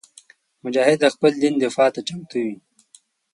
[0.63, 2.55] مجاهد د خپل دین دفاع ته چمتو وي.